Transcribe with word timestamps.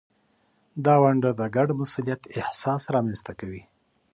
دا 0.85 0.95
ونډه 1.03 1.29
د 1.39 1.41
ګډ 1.55 1.69
مسؤلیت 1.81 2.21
احساس 2.39 2.81
رامینځته 2.95 3.33
کوي. 3.39 3.63